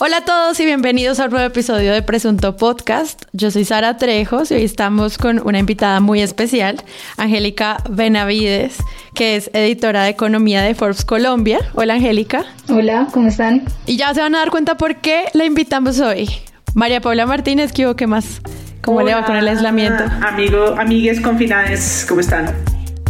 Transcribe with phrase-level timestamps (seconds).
[0.00, 3.24] Hola a todos y bienvenidos a un nuevo episodio de Presunto Podcast.
[3.32, 6.82] Yo soy Sara Trejos y hoy estamos con una invitada muy especial,
[7.18, 8.78] Angélica Benavides,
[9.14, 11.58] que es editora de Economía de Forbes Colombia.
[11.74, 12.44] Hola Angélica.
[12.68, 13.64] Hola, ¿cómo están?
[13.86, 16.28] Y ya se van a dar cuenta por qué la invitamos hoy.
[16.74, 18.40] María Paula Martínez, ¿qué más?
[18.82, 20.04] ¿Cómo le va con el aislamiento?
[20.26, 22.52] Amigo, amigues confinadas, ¿cómo están?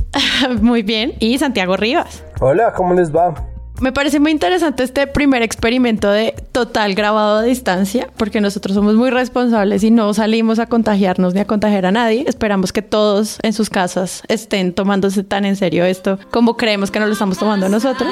[0.61, 1.15] muy bien.
[1.21, 2.25] Y Santiago Rivas.
[2.41, 3.52] Hola, ¿cómo les va?
[3.83, 8.95] Me parece muy interesante este primer experimento de total grabado a distancia, porque nosotros somos
[8.95, 12.25] muy responsables y no salimos a contagiarnos ni a contagiar a nadie.
[12.29, 17.01] Esperamos que todos en sus casas estén tomándose tan en serio esto como creemos que
[17.01, 18.09] nos lo estamos tomando nosotros.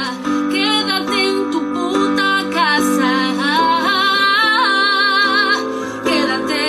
[0.50, 3.30] Quédate en tu puta casa.
[6.04, 6.64] Quédate,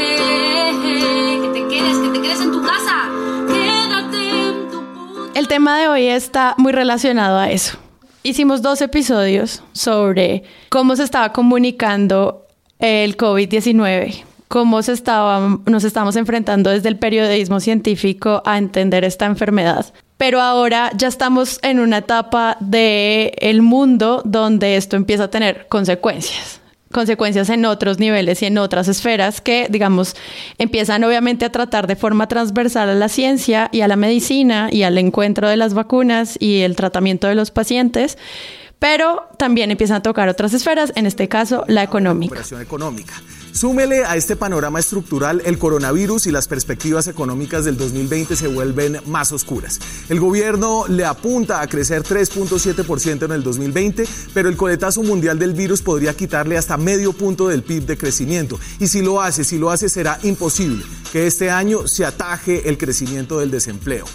[1.41, 3.09] que te quedes, que te quedes en tu casa.
[3.47, 7.79] Quédate en tu puta El tema de hoy está muy relacionado a eso
[8.23, 12.45] Hicimos dos episodios sobre cómo se estaba comunicando
[12.77, 19.25] el COVID-19, cómo se estaba, nos estamos enfrentando desde el periodismo científico a entender esta
[19.25, 19.91] enfermedad.
[20.17, 25.65] Pero ahora ya estamos en una etapa del el mundo donde esto empieza a tener
[25.67, 26.60] consecuencias
[26.91, 30.15] consecuencias en otros niveles y en otras esferas que, digamos,
[30.57, 34.83] empiezan obviamente a tratar de forma transversal a la ciencia y a la medicina y
[34.83, 38.17] al encuentro de las vacunas y el tratamiento de los pacientes,
[38.79, 42.41] pero también empiezan a tocar otras esferas, en este caso la económica.
[42.61, 43.13] económica.
[43.53, 48.99] Súmele a este panorama estructural el coronavirus y las perspectivas económicas del 2020 se vuelven
[49.05, 49.79] más oscuras.
[50.09, 55.53] El gobierno le apunta a crecer 3.7% en el 2020, pero el coletazo mundial del
[55.53, 58.59] virus podría quitarle hasta medio punto del PIB de crecimiento.
[58.79, 62.77] Y si lo hace, si lo hace, será imposible que este año se ataje el
[62.77, 64.05] crecimiento del desempleo.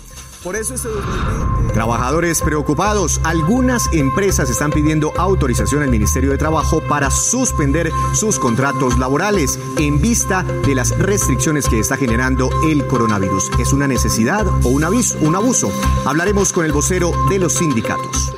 [0.46, 1.74] Por eso este 2020...
[1.74, 3.20] Trabajadores preocupados.
[3.24, 10.00] Algunas empresas están pidiendo autorización al Ministerio de Trabajo para suspender sus contratos laborales en
[10.00, 13.50] vista de las restricciones que está generando el coronavirus.
[13.58, 15.68] ¿Es una necesidad o un aviso, un abuso?
[16.04, 18.32] Hablaremos con el vocero de los sindicatos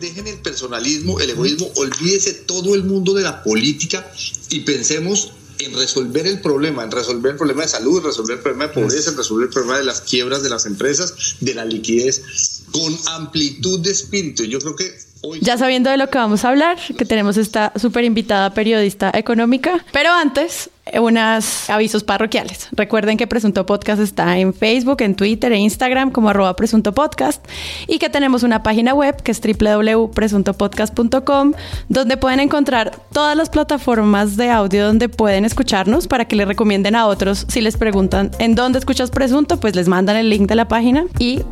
[0.00, 4.12] dejen el personalismo, el egoísmo, olvídese todo el mundo de la política
[4.50, 8.42] y pensemos en resolver el problema, en resolver el problema de salud, en resolver el
[8.42, 11.64] problema de pobreza, en resolver el problema de las quiebras de las empresas, de la
[11.64, 14.44] liquidez, con amplitud de espíritu.
[14.44, 15.40] Yo creo que hoy...
[15.40, 19.84] Ya sabiendo de lo que vamos a hablar, que tenemos esta súper invitada periodista económica,
[19.92, 22.68] pero antes unos avisos parroquiales.
[22.72, 27.44] Recuerden que Presunto Podcast está en Facebook, en Twitter e Instagram como arroba Presunto Podcast
[27.86, 31.52] y que tenemos una página web que es www.presuntopodcast.com
[31.88, 36.94] donde pueden encontrar todas las plataformas de audio donde pueden escucharnos para que le recomienden
[36.96, 37.46] a otros.
[37.48, 41.04] Si les preguntan en dónde escuchas Presunto, pues les mandan el link de la página
[41.18, 41.42] y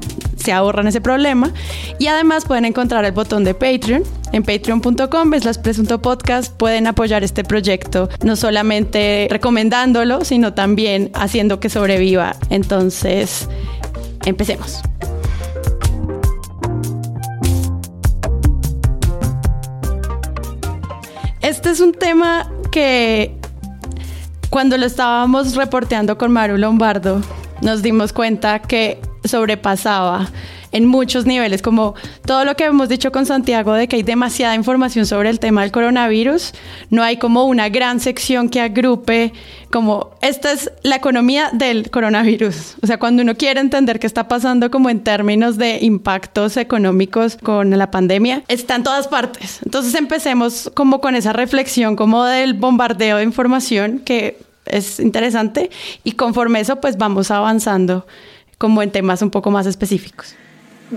[0.43, 1.53] se ahorran ese problema.
[1.99, 7.23] Y además pueden encontrar el botón de Patreon en patreon.com, las Presunto Podcast, pueden apoyar
[7.23, 12.37] este proyecto, no solamente recomendándolo, sino también haciendo que sobreviva.
[12.51, 13.49] Entonces,
[14.25, 14.83] empecemos.
[21.43, 23.37] Este es un tema que
[24.49, 27.21] cuando lo estábamos reporteando con Maru Lombardo,
[27.61, 30.31] nos dimos cuenta que sobrepasaba
[30.73, 31.95] en muchos niveles, como
[32.25, 35.63] todo lo que hemos dicho con Santiago de que hay demasiada información sobre el tema
[35.63, 36.53] del coronavirus,
[36.89, 39.33] no hay como una gran sección que agrupe
[39.71, 42.77] como esta es la economía del coronavirus.
[42.83, 47.37] O sea, cuando uno quiere entender qué está pasando como en términos de impactos económicos
[47.37, 49.61] con la pandemia, está en todas partes.
[49.65, 55.71] Entonces empecemos como con esa reflexión como del bombardeo de información que es interesante
[56.05, 58.07] y conforme eso pues vamos avanzando
[58.63, 60.37] como en temas un poco más específicos.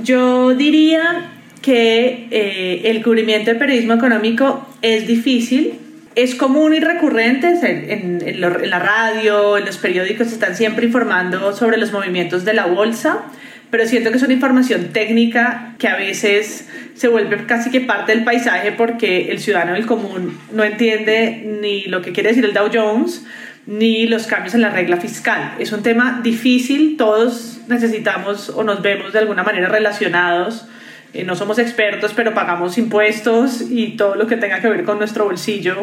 [0.04, 1.32] Yo diría
[1.64, 5.74] que eh, el cubrimiento del periodismo económico es difícil,
[6.14, 11.78] es común y recurrente en, en, la radio, en los periódicos están siempre informando sobre
[11.78, 13.24] los movimientos de la bolsa,
[13.72, 18.14] pero siento que es una información técnica que a veces se vuelve casi que parte
[18.14, 22.54] del paisaje porque el ciudadano del común no entiende ni lo que quiere decir el
[22.54, 23.26] Dow Jones,
[23.68, 25.56] ni los cambios en la regla fiscal.
[25.60, 30.68] Es un tema difícil, todos necesitamos o nos vemos de alguna manera relacionados.
[31.14, 35.00] Eh, no somos expertos, pero pagamos impuestos y todo lo que tenga que ver con
[35.00, 35.76] nuestro bolsillo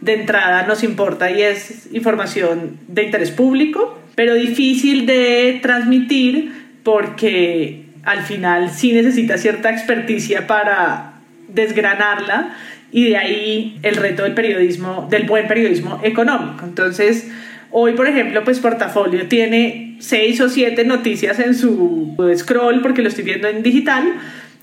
[0.00, 6.52] de entrada nos importa y es información de interés público, pero difícil de transmitir
[6.82, 11.14] porque al final sí necesita cierta experticia para
[11.48, 12.54] desgranarla
[12.94, 16.64] y de ahí el reto del periodismo, del buen periodismo económico.
[16.64, 17.28] Entonces,
[17.72, 23.08] hoy, por ejemplo, pues Portafolio tiene seis o siete noticias en su scroll porque lo
[23.08, 24.14] estoy viendo en digital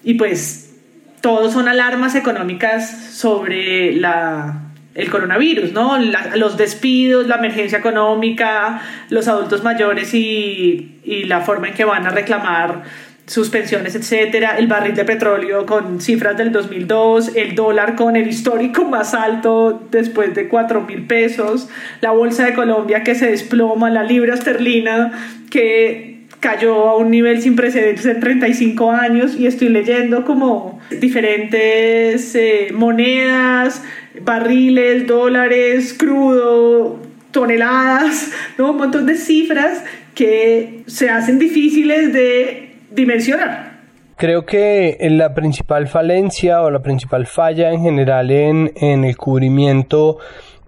[0.06, 0.74] y pues
[1.20, 4.62] todos son alarmas económicas sobre la
[4.94, 5.98] el coronavirus, ¿no?
[6.36, 12.06] los despidos, la emergencia económica, los adultos mayores y, y la forma en que van
[12.06, 12.84] a reclamar
[13.32, 18.28] sus pensiones, etcétera, el barril de petróleo con cifras del 2002, el dólar con el
[18.28, 21.70] histórico más alto después de 4 mil pesos,
[22.02, 25.14] la bolsa de Colombia que se desploma, la libra esterlina
[25.50, 32.36] que cayó a un nivel sin precedentes en 35 años y estoy leyendo como diferentes
[32.36, 33.82] eh, monedas,
[34.26, 37.00] barriles, dólares, crudo,
[37.32, 38.72] toneladas, ¿no?
[38.72, 39.86] un montón de cifras
[40.16, 43.82] que se hacen difíciles de dimensionar.
[44.18, 50.20] Creo que la principal falencia o la principal falla en general en, en el cubrimiento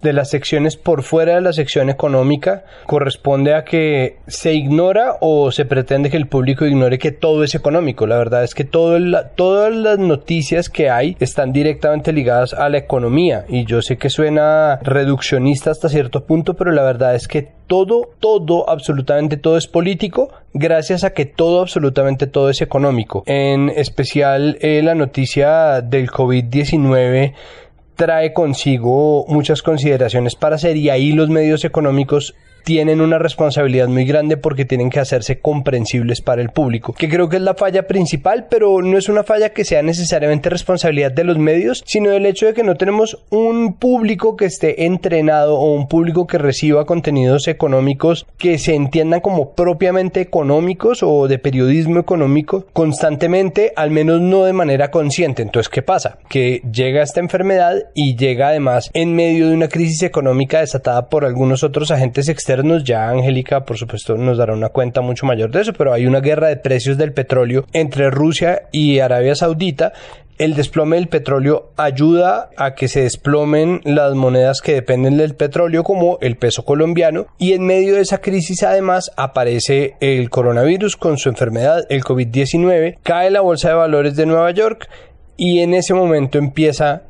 [0.04, 5.52] de las secciones por fuera de la sección económica corresponde a que se ignora o
[5.52, 8.06] se pretende que el público ignore que todo es económico.
[8.06, 9.00] La verdad es que todo
[9.36, 14.10] todas las noticias que hay están directamente ligadas a la economía y yo sé que
[14.10, 19.68] suena reduccionista hasta cierto punto, pero la verdad es que todo, todo, absolutamente todo es
[19.68, 23.24] político gracias a que todo, absolutamente todo es económico.
[23.26, 27.34] En especial eh, la noticia del COVID-19
[27.96, 34.06] trae consigo muchas consideraciones para hacer y ahí los medios económicos tienen una responsabilidad muy
[34.06, 37.88] grande porque tienen que hacerse comprensibles para el público, que creo que es la falla
[37.88, 42.26] principal, pero no es una falla que sea necesariamente responsabilidad de los medios, sino del
[42.26, 46.86] hecho de que no tenemos un público que esté entrenado o un público que reciba
[46.86, 54.22] contenidos económicos que se entiendan como propiamente económicos o de periodismo económico constantemente, al menos
[54.22, 55.42] no de manera consciente.
[55.42, 56.18] Entonces, ¿qué pasa?
[56.30, 61.26] Que llega esta enfermedad y llega además en medio de una crisis económica desatada por
[61.26, 62.53] algunos otros agentes externos
[62.84, 66.20] ya Angélica, por supuesto, nos dará una cuenta mucho mayor de eso, pero hay una
[66.20, 69.94] guerra de precios del petróleo entre Rusia y Arabia Saudita.
[70.40, 75.84] El desplome del petróleo ayuda a que se desplomen las monedas que dependen del petróleo
[75.84, 81.18] como el peso colombiano y en medio de esa crisis además aparece el coronavirus con
[81.18, 84.90] su enfermedad, el COVID-19, cae la bolsa de valores de Nueva York
[85.38, 87.04] y en ese momento empieza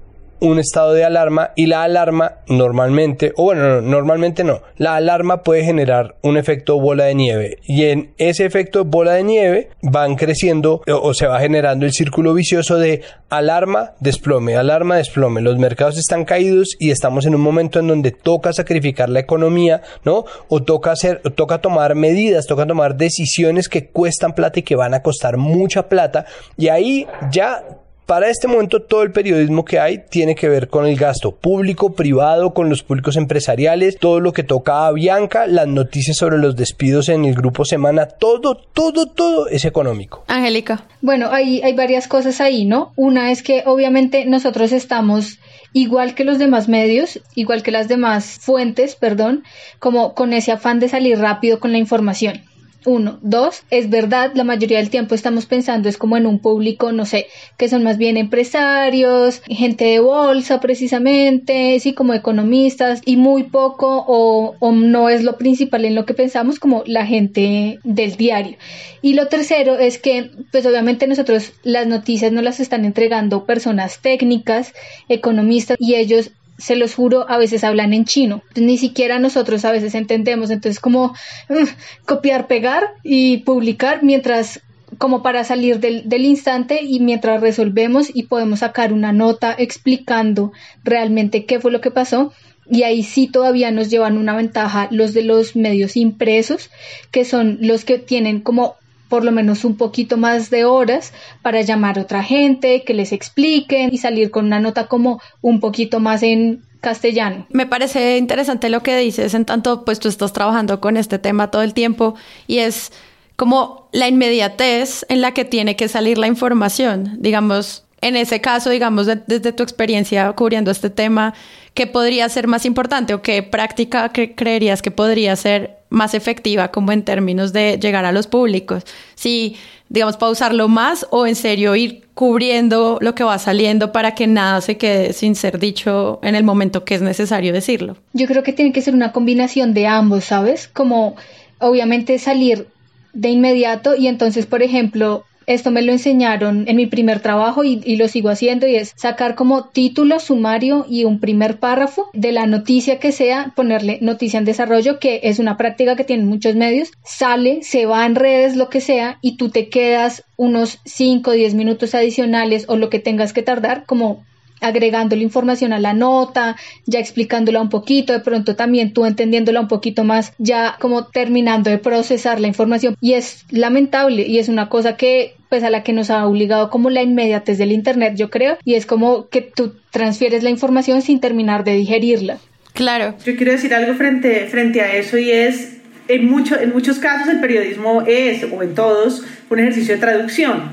[0.43, 5.63] un estado de alarma y la alarma normalmente, o bueno, normalmente no, la alarma puede
[5.63, 10.81] generar un efecto bola de nieve y en ese efecto bola de nieve van creciendo
[10.85, 15.41] o, se va generando el círculo vicioso de alarma, desplome, alarma, desplome.
[15.41, 19.81] Los mercados están caídos y estamos en un momento en donde toca sacrificar la economía,
[20.03, 20.25] ¿no?
[20.49, 24.93] O toca hacer, toca tomar medidas, toca tomar decisiones que cuestan plata y que van
[24.93, 26.25] a costar mucha plata
[26.57, 27.63] y ahí ya
[28.05, 31.93] para este momento todo el periodismo que hay tiene que ver con el gasto público,
[31.93, 36.55] privado, con los públicos empresariales, todo lo que toca a Bianca, las noticias sobre los
[36.55, 40.23] despidos en el grupo Semana, todo, todo, todo es económico.
[40.27, 40.85] Angélica.
[41.01, 42.91] Bueno, hay, hay varias cosas ahí, ¿no?
[42.95, 45.39] Una es que obviamente nosotros estamos
[45.73, 49.43] igual que los demás medios, igual que las demás fuentes, perdón,
[49.79, 52.41] como con ese afán de salir rápido con la información.
[52.85, 53.19] Uno.
[53.21, 57.05] Dos, es verdad, la mayoría del tiempo estamos pensando es como en un público, no
[57.05, 57.27] sé,
[57.57, 64.03] que son más bien empresarios, gente de bolsa precisamente, sí, como economistas y muy poco
[64.07, 68.57] o, o no es lo principal en lo que pensamos como la gente del diario.
[69.01, 74.01] Y lo tercero es que, pues obviamente nosotros las noticias no las están entregando personas
[74.01, 74.73] técnicas,
[75.09, 76.31] economistas y ellos
[76.63, 78.41] se los juro, a veces hablan en chino.
[78.55, 80.49] Ni siquiera nosotros a veces entendemos.
[80.49, 81.09] Entonces, como
[81.49, 84.61] mm, copiar, pegar y publicar mientras
[84.97, 90.53] como para salir del, del, instante y mientras resolvemos y podemos sacar una nota explicando
[90.85, 92.31] realmente qué fue lo que pasó.
[92.69, 96.69] Y ahí sí todavía nos llevan una ventaja los de los medios impresos,
[97.11, 98.75] que son los que tienen como
[99.09, 103.11] por lo menos un poquito más de horas para llamar a otra gente, que les
[103.11, 107.47] expliquen y salir con una nota como un poquito más en castellano.
[107.49, 111.49] Me parece interesante lo que dices, en tanto pues tú estás trabajando con este tema
[111.49, 112.91] todo el tiempo y es
[113.35, 117.17] como la inmediatez en la que tiene que salir la información.
[117.19, 121.33] Digamos, en ese caso, digamos, desde tu experiencia cubriendo este tema,
[121.73, 126.91] ¿qué podría ser más importante o qué práctica creerías que podría ser más efectiva como
[126.91, 128.83] en términos de llegar a los públicos.
[129.13, 129.55] Si,
[129.89, 134.59] digamos, pausarlo más o en serio ir cubriendo lo que va saliendo para que nada
[134.61, 137.95] se quede sin ser dicho en el momento que es necesario decirlo.
[138.11, 140.67] Yo creo que tiene que ser una combinación de ambos, ¿sabes?
[140.67, 141.15] Como
[141.59, 142.67] obviamente salir
[143.13, 147.95] de inmediato y entonces, por ejemplo, esto me lo enseñaron en mi primer trabajo y,
[147.95, 152.47] lo sigo haciendo y es sacar como título, sumario y un primer párrafo de la
[152.47, 156.91] noticia que sea, ponerle noticia en desarrollo, que es una práctica que tienen muchos medios,
[157.03, 161.33] sale, se va en redes, lo que sea, y tú te quedas unos 5 o
[161.33, 164.23] 10 minutos adicionales o lo que tengas que tardar como
[164.63, 166.55] agregando la información a la nota,
[166.85, 171.69] ya explicándola un poquito, de pronto también tú entendiéndola un poquito más, ya como terminando
[171.69, 172.95] de procesar la información.
[173.01, 176.71] Y es lamentable y es una cosa que pues a la que nos ha obligado
[176.71, 181.03] como la inmediatez del internet, yo creo, y es como que tú transfieres la información
[181.03, 182.39] sin terminar de digerirla.
[182.73, 183.15] Claro.
[183.23, 185.77] Yo quiero decir algo frente, frente a eso y es,
[186.07, 190.71] en, mucho, en muchos casos el periodismo es, o en todos, un ejercicio de traducción.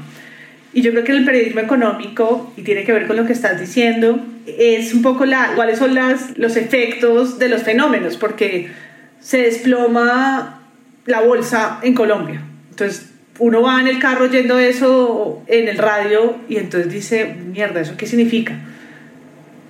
[0.72, 3.58] Y yo creo que el periodismo económico, y tiene que ver con lo que estás
[3.58, 8.70] diciendo, es un poco la, cuáles son las, los efectos de los fenómenos, porque
[9.18, 10.62] se desploma
[11.06, 12.42] la bolsa en Colombia.
[12.70, 13.10] Entonces,
[13.40, 17.96] uno va en el carro oyendo eso en el radio y entonces dice, mierda, ¿eso
[17.96, 18.54] qué significa?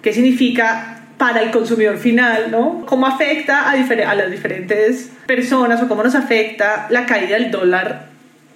[0.02, 2.84] ¿Qué significa para el consumidor final, ¿no?
[2.86, 8.08] ¿Cómo afecta a, a las diferentes personas o cómo nos afecta la caída del dólar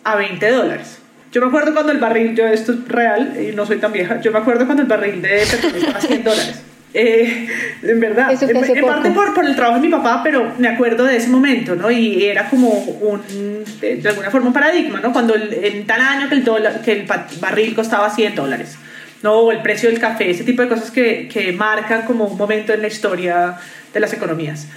[0.02, 0.98] a 20 dólares?
[1.34, 4.20] Yo me acuerdo cuando el barril, yo esto es real y no soy tan vieja,
[4.20, 6.62] yo me acuerdo cuando el barril de petróleo estaba a 100 dólares.
[6.96, 7.48] Eh,
[7.82, 11.16] en verdad, en, parte por, por, el trabajo de mi papá, pero me acuerdo de
[11.16, 11.90] ese momento, ¿no?
[11.90, 15.12] Y era como un, de, alguna forma un paradigma, ¿no?
[15.12, 17.06] Cuando el, en tal año que el, dólar, que el
[17.40, 18.76] barril costaba 100 dólares,
[19.24, 19.32] ¿no?
[19.32, 22.72] O el precio del café, ese tipo de cosas que, que marcan como un momento
[22.72, 23.56] en la historia
[23.92, 24.68] de las economías.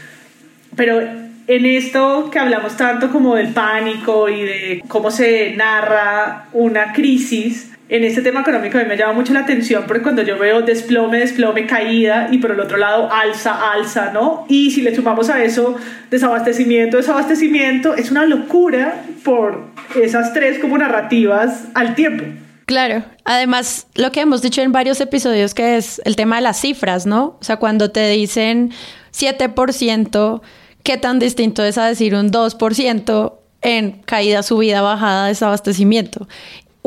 [0.75, 6.91] Pero en esto que hablamos tanto como del pánico y de cómo se narra una
[6.93, 10.37] crisis, en este tema económico a mí me llama mucho la atención porque cuando yo
[10.37, 14.45] veo desplome, desplome, caída y por el otro lado alza, alza, ¿no?
[14.49, 15.77] Y si le sumamos a eso
[16.11, 22.25] desabastecimiento, desabastecimiento, es una locura por esas tres como narrativas al tiempo.
[22.65, 26.59] Claro, además lo que hemos dicho en varios episodios que es el tema de las
[26.59, 27.37] cifras, ¿no?
[27.39, 28.73] O sea, cuando te dicen
[29.17, 30.41] 7%,
[30.87, 33.33] ¿qué tan distinto es a decir un 2%?
[33.63, 36.27] en caída, subida, bajada, desabastecimiento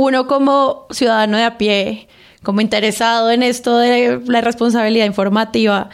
[0.01, 2.09] uno como ciudadano de a pie,
[2.43, 5.91] como interesado en esto de la responsabilidad informativa,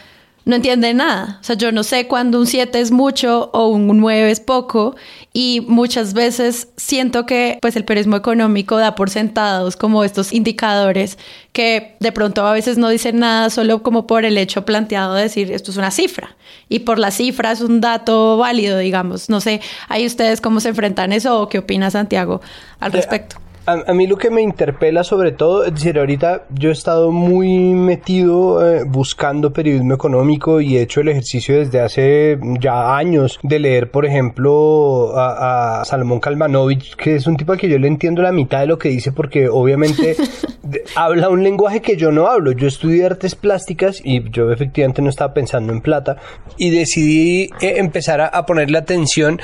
[0.47, 1.39] no entiende nada.
[1.41, 4.95] O sea, yo no sé cuándo un 7 es mucho o un 9 es poco
[5.33, 11.17] y muchas veces siento que pues el periodismo económico da por sentados como estos indicadores
[11.51, 15.23] que de pronto a veces no dicen nada solo como por el hecho planteado de
[15.23, 16.37] decir esto es una cifra
[16.69, 19.29] y por la cifra es un dato válido, digamos.
[19.29, 22.39] No sé, ahí ustedes cómo se enfrentan eso o qué opina Santiago
[22.79, 26.71] al respecto a, mí lo que me interpela sobre todo, es decir, ahorita yo he
[26.71, 32.95] estado muy metido eh, buscando periodismo económico y he hecho el ejercicio desde hace ya
[32.95, 37.77] años de leer, por ejemplo, a, Salomón Kalmanovich, que es un tipo al que yo
[37.77, 40.15] le entiendo la mitad de lo que dice porque obviamente
[40.95, 42.53] habla un lenguaje que yo no hablo.
[42.53, 46.15] Yo estudié artes plásticas y yo efectivamente no estaba pensando en plata
[46.57, 49.41] y decidí eh, empezar a, a ponerle atención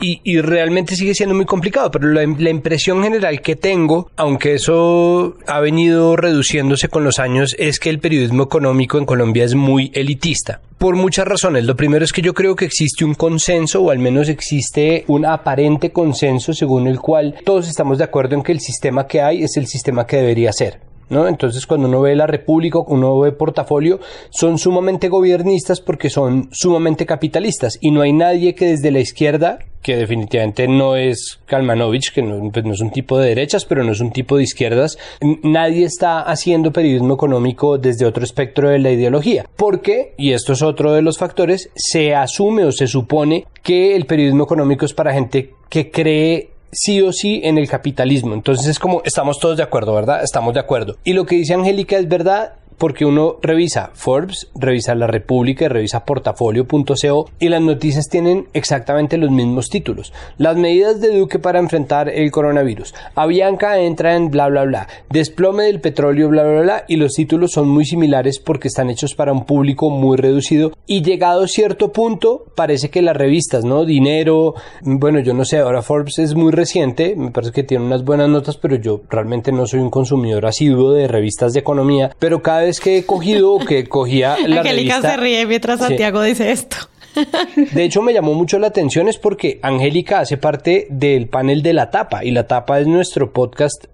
[0.00, 5.60] y, realmente sigue siendo muy complicado, pero la, impresión general que tengo, aunque eso ha
[5.60, 10.60] venido reduciéndose con los años, es que el periodismo económico en Colombia es muy elitista.
[10.78, 11.64] Por muchas razones.
[11.64, 15.26] Lo primero es que yo creo que existe un consenso, o al menos existe un
[15.26, 19.42] aparente consenso según el cual todos estamos de acuerdo en que el sistema que hay
[19.42, 20.89] es el sistema que debería ser.
[21.10, 21.28] ¿No?
[21.28, 24.00] Entonces, cuando uno ve la República, uno ve portafolio,
[24.30, 29.58] son sumamente gobiernistas porque son sumamente capitalistas y no hay nadie que desde la izquierda,
[29.82, 33.82] que definitivamente no es Kalmanovich, que no, pues no es un tipo de derechas, pero
[33.82, 34.98] no es un tipo de izquierdas,
[35.42, 39.46] nadie está haciendo periodismo económico desde otro espectro de la ideología.
[39.56, 44.06] Porque, y esto es otro de los factores, se asume o se supone que el
[44.06, 48.34] periodismo económico es para gente que cree sí o sí en el capitalismo.
[48.34, 50.22] Entonces es como, estamos todos de acuerdo, ¿verdad?
[50.22, 50.96] Estamos de acuerdo.
[51.04, 55.68] Y lo que dice Angélica es verdad porque uno revisa Forbes, revisa La República y
[55.68, 60.14] revisa portafolio.co y las noticias tienen exactamente los mismos títulos.
[60.38, 62.94] Las medidas de Duque para enfrentar el coronavirus.
[63.14, 64.88] Avianca entra en bla bla bla.
[65.10, 69.14] Desplome del petróleo bla bla bla y los títulos son muy similares porque están hechos
[69.14, 73.84] para un público muy reducido y llegado cierto punto parece que las revistas, ¿no?
[73.84, 78.04] Dinero, bueno, yo no sé, ahora Forbes es muy reciente, me parece que tiene unas
[78.04, 82.40] buenas notas, pero yo realmente no soy un consumidor asiduo de revistas de economía, pero
[82.40, 86.76] cada vez que he cogido que cogía la Angélica se ríe mientras Santiago dice esto.
[87.72, 91.72] De hecho, me llamó mucho la atención es porque Angélica hace parte del panel de
[91.72, 93.86] la tapa y la tapa es nuestro podcast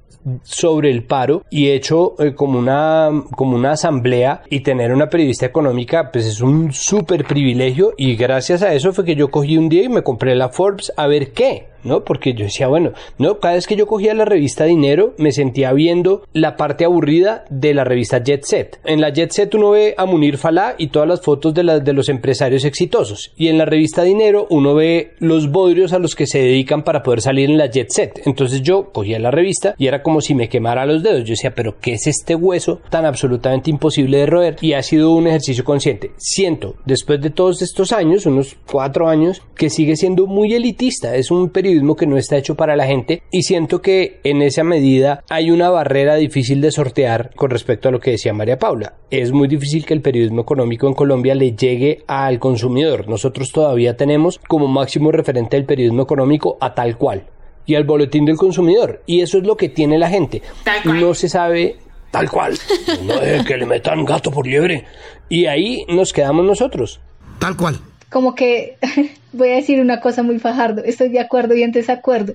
[0.42, 5.46] sobre el paro y hecho eh, como una como una asamblea y tener una periodista
[5.46, 9.68] económica pues es un súper privilegio y gracias a eso fue que yo cogí un
[9.68, 12.04] día y me compré la Forbes a ver qué ¿no?
[12.04, 15.72] Porque yo decía, bueno, no, cada vez que yo cogía la revista Dinero, me sentía
[15.72, 18.80] viendo la parte aburrida de la revista Jet Set.
[18.84, 21.92] En la Jet Set uno ve a Munir Falá y todas las fotos de, de
[21.92, 23.32] los empresarios exitosos.
[23.36, 27.02] Y en la revista Dinero uno ve los bodrios a los que se dedican para
[27.02, 28.22] poder salir en la Jet Set.
[28.26, 31.24] Entonces yo cogía la revista y era como si me quemara los dedos.
[31.24, 34.56] Yo decía, pero ¿qué es este hueso tan absolutamente imposible de roer?
[34.60, 36.12] Y ha sido un ejercicio consciente.
[36.16, 41.16] Siento, después de todos estos años, unos cuatro años, que sigue siendo muy elitista.
[41.16, 41.50] Es un
[41.96, 45.70] que no está hecho para la gente y siento que en esa medida hay una
[45.70, 48.94] barrera difícil de sortear con respecto a lo que decía María Paula.
[49.10, 53.08] Es muy difícil que el periodismo económico en Colombia le llegue al consumidor.
[53.08, 57.24] Nosotros todavía tenemos como máximo referente del periodismo económico a tal cual
[57.66, 59.02] y al boletín del consumidor.
[59.06, 60.42] Y eso es lo que tiene la gente.
[60.84, 61.76] No se sabe
[62.10, 62.56] tal cual.
[63.02, 64.84] No es que le metan gato por liebre.
[65.28, 67.00] Y ahí nos quedamos nosotros.
[67.38, 67.78] Tal cual.
[68.10, 68.76] Como que
[69.32, 72.34] voy a decir una cosa muy fajardo, estoy de acuerdo y en desacuerdo.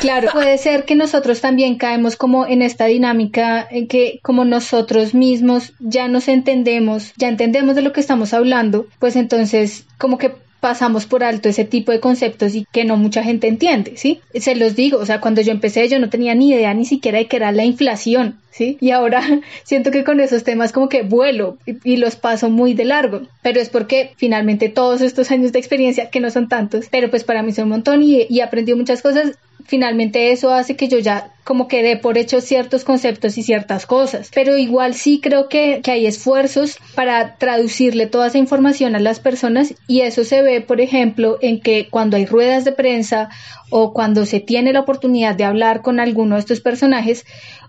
[0.00, 5.14] Claro, puede ser que nosotros también caemos como en esta dinámica en que como nosotros
[5.14, 10.32] mismos ya nos entendemos, ya entendemos de lo que estamos hablando, pues entonces como que
[10.62, 14.20] pasamos por alto ese tipo de conceptos y que no mucha gente entiende, ¿sí?
[14.32, 17.18] Se los digo, o sea, cuando yo empecé yo no tenía ni idea ni siquiera
[17.18, 18.78] de qué era la inflación, ¿sí?
[18.80, 19.22] Y ahora
[19.64, 23.60] siento que con esos temas como que vuelo y, los paso muy de largo, pero
[23.60, 27.42] es porque finalmente todos estos años de experiencia, que no son tantos, pero pues para
[27.42, 29.32] mí son un montón y, y aprendí muchas cosas,
[29.66, 33.86] finalmente eso hace que yo ya como que dé por hecho ciertos conceptos y ciertas
[33.86, 34.30] cosas.
[34.32, 39.18] Pero igual sí creo que, que, hay esfuerzos para traducirle toda esa información a las
[39.18, 43.28] personas y eso se ve, por ejemplo, en que cuando hay ruedas de prensa
[43.70, 47.24] o cuando se tiene la oportunidad de hablar con alguno de estos personajes,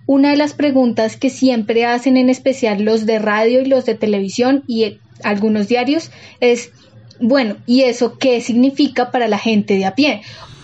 [0.06, 3.96] una de las preguntas que siempre hacen en especial los de radio y los de
[3.96, 6.72] televisión y algunos diarios es,
[7.20, 10.22] bueno, ¿y eso qué significa para la gente de a pie?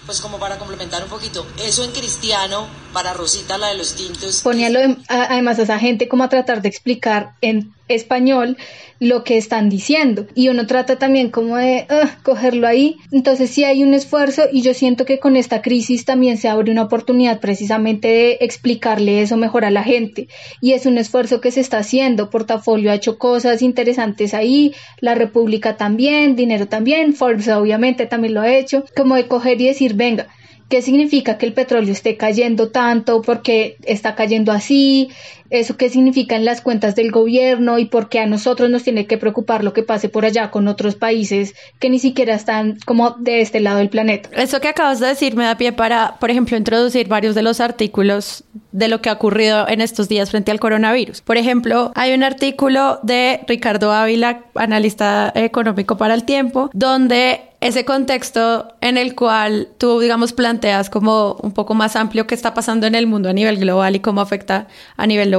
[0.10, 4.42] Pues como para complementar un poquito, eso en cristiano, para Rosita la de los tintos.
[4.42, 8.58] Poníalo además a esa gente como a tratar de explicar en español
[9.00, 10.28] lo que están diciendo.
[10.36, 11.88] Y uno trata también como de
[12.24, 16.38] cogerlo ahí entonces sí hay un esfuerzo y yo siento que con esta crisis también
[16.38, 20.28] se abre una oportunidad precisamente de explicarle eso mejor a la gente.
[20.62, 22.30] Y es un esfuerzo que se está haciendo.
[22.30, 28.42] Portafolio ha hecho cosas interesantes ahí la república también dinero también Forbes obviamente también lo
[28.42, 28.86] ha hecho.
[28.96, 30.28] Como de coger y decir venga
[30.70, 33.24] ¿Qué significa que el petróleo esté cayendo tanto?
[33.24, 35.10] ¿Por qué está cayendo así?
[35.50, 37.80] ¿Eso qué significa en las cuentas del gobierno?
[37.80, 40.68] ¿Y por qué a nosotros nos tiene que preocupar lo que pase por allá con
[40.68, 44.30] otros países que ni siquiera están como de este lado del planeta?
[44.34, 47.60] Eso que acabas de decir me da pie para, por ejemplo, introducir varios de los
[47.60, 51.22] artículos de lo que ha ocurrido en estos días frente al coronavirus.
[51.22, 57.84] Por ejemplo, hay un artículo de Ricardo Ávila, analista económico para el tiempo, donde ese
[57.84, 62.88] contexto en el cual tú, digamos, planteas como un poco más amplio qué está pasando
[62.88, 65.39] en el mundo a nivel global y cómo afecta a nivel local,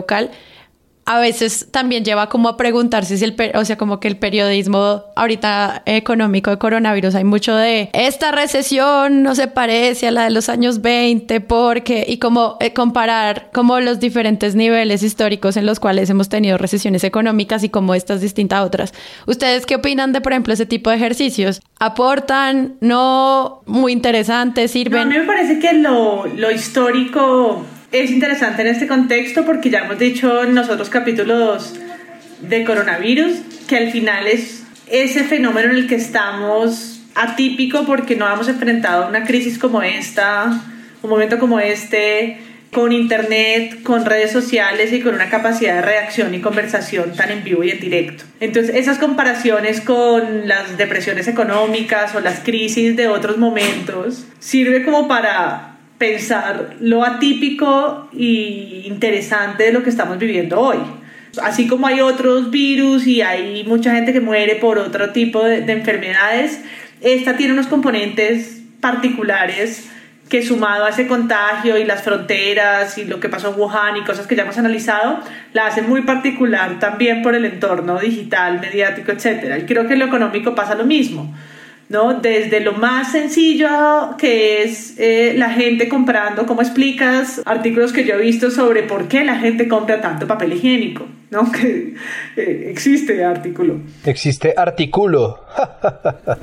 [1.10, 5.02] a veces también lleva como a preguntarse si el, o sea, como que el periodismo
[5.16, 10.30] ahorita económico de coronavirus hay mucho de esta recesión no se parece a la de
[10.30, 15.80] los años 20 porque y como eh, comparar como los diferentes niveles históricos en los
[15.80, 18.94] cuales hemos tenido recesiones económicas y como estas distintas otras.
[19.26, 21.60] ¿Ustedes qué opinan de, por ejemplo, ese tipo de ejercicios?
[21.80, 22.76] ¿Aportan?
[22.80, 23.62] ¿No?
[23.66, 24.70] ¿Muy interesantes?
[24.70, 25.02] ¿Sirven?
[25.02, 29.81] a mí me parece que lo, lo histórico es interesante en este contexto porque ya
[29.81, 31.74] hemos dicho en los otros capítulos
[32.40, 38.33] de coronavirus que al final es ese fenómeno en el que estamos atípico porque no
[38.33, 40.62] hemos enfrentado una crisis como esta,
[41.03, 42.38] un momento como este,
[42.72, 47.42] con internet, con redes sociales y con una capacidad de reacción y conversación tan en
[47.42, 48.24] vivo y en directo.
[48.38, 55.09] Entonces, esas comparaciones con las depresiones económicas o las crisis de otros momentos sirve como
[55.09, 55.69] para
[56.00, 60.78] pensar lo atípico y interesante de lo que estamos viviendo hoy.
[61.42, 65.58] Así como hay otros virus y hay mucha gente que muere por otro tipo de,
[65.70, 66.62] enfermedades,
[67.02, 69.90] esta tiene unos componentes particulares
[70.30, 74.04] que sumado a ese contagio y las fronteras y lo que pasó en Wuhan y
[74.04, 75.20] cosas que ya hemos analizado,
[75.52, 79.58] la hace muy particular también por el entorno digital, mediático, etc.
[79.60, 81.34] Y creo que en lo económico pasa lo mismo.
[81.90, 82.14] ¿No?
[82.14, 88.14] Desde lo más sencillo que es eh, la gente comprando, ¿cómo explicas artículos que yo
[88.14, 91.07] he visto sobre por qué la gente compra tanto papel higiénico?
[91.31, 91.51] ¿no?
[91.51, 91.95] Que
[92.37, 93.81] eh, existe artículo.
[94.05, 95.45] Existe artículo.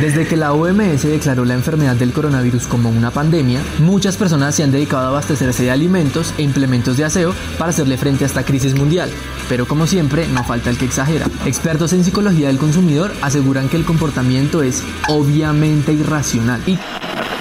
[0.00, 4.62] Desde que la OMS declaró la enfermedad del coronavirus como una pandemia, muchas personas se
[4.62, 8.44] han dedicado a abastecerse de alimentos e implementos de aseo para hacerle frente a esta
[8.44, 9.10] crisis mundial.
[9.48, 11.26] Pero como siempre, no falta el que exagera.
[11.44, 16.78] Expertos en psicología del consumidor aseguran que el comportamiento es obviamente irracional y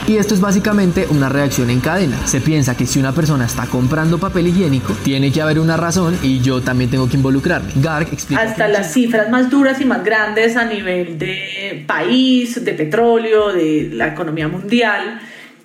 [0.08, 2.28] y esto es básicamente una reacción en cadena.
[2.28, 6.18] Se piensa que si una persona está comprando papel higiénico, tiene que haber una razón
[6.22, 7.72] y yo también tengo que involucrarme.
[7.76, 8.42] Garg explica.
[8.42, 13.90] Hasta las cifras más duras y más grandes a nivel de país, de petróleo, de
[13.94, 15.22] la economía mundial,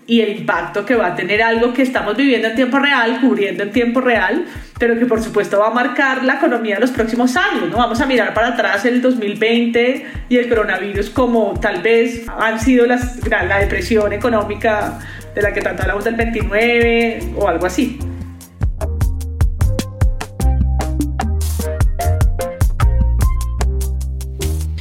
[0.08, 3.62] y el impacto que va a tener algo que estamos viviendo en tiempo real, cubriendo
[3.62, 4.46] en tiempo real,
[4.78, 7.68] pero que por supuesto va a marcar la economía de los próximos años.
[7.70, 7.76] ¿no?
[7.76, 12.86] Vamos a mirar para atrás el 2020 y el coronavirus como tal vez han sido
[12.86, 14.98] las, la depresión económica
[15.34, 17.98] de la que tanto hablamos del 29 o algo así.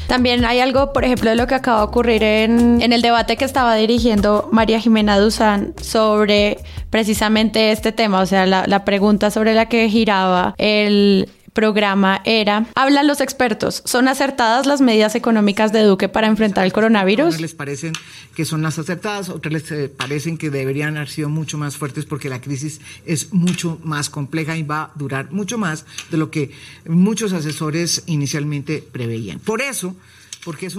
[0.07, 3.35] También hay algo, por ejemplo, de lo que acaba de ocurrir en, en el debate
[3.35, 9.31] que estaba dirigiendo María Jimena Duzán sobre precisamente este tema, o sea, la, la pregunta
[9.31, 15.73] sobre la que giraba el programa era, hablan los expertos, ¿son acertadas las medidas económicas
[15.73, 17.29] de Duque para enfrentar el coronavirus?
[17.29, 17.93] Unas les parecen
[18.35, 22.05] que son las acertadas, otras les eh, parecen que deberían haber sido mucho más fuertes
[22.05, 26.29] porque la crisis es mucho más compleja y va a durar mucho más de lo
[26.29, 26.51] que
[26.85, 29.39] muchos asesores inicialmente preveían.
[29.39, 29.95] Por eso,